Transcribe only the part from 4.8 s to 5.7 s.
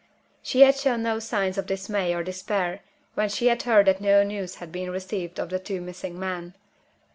received of the